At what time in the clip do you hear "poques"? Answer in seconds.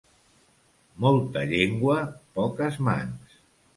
2.41-2.81